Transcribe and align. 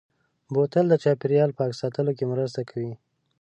بوتل 0.53 0.85
د 0.89 0.93
چاپېریال 1.03 1.51
پاک 1.57 1.71
ساتلو 1.81 2.11
کې 2.17 2.25
مرسته 2.33 2.61
کوي. 2.69 2.93